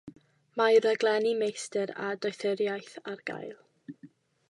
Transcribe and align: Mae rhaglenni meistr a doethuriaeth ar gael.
Mae 0.59 0.79
rhaglenni 0.85 1.35
meistr 1.43 1.95
a 2.07 2.09
doethuriaeth 2.25 2.99
ar 3.15 3.25
gael. 3.31 3.57